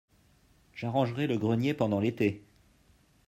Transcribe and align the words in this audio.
j'arrangerai 0.73 1.27
le 1.27 1.37
grenier 1.37 1.75
pendant 1.75 1.99
l'été. 1.99 2.43